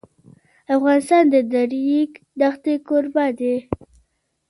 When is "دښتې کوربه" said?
2.39-3.25